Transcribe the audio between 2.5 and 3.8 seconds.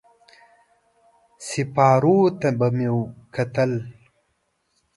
به يې کتل.